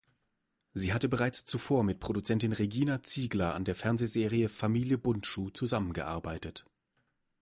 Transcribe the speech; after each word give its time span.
Sie 0.73 0.93
hatte 0.93 1.07
bereits 1.07 1.45
zuvor 1.45 1.83
mit 1.83 1.99
Produzentin 1.99 2.53
Regina 2.53 3.03
Ziegler 3.03 3.53
an 3.53 3.65
der 3.65 3.75
Fernsehreihe 3.75 4.49
"Familie 4.49 4.97
Bundschuh" 4.97 5.51
zusammengearbeitet. 5.51 6.65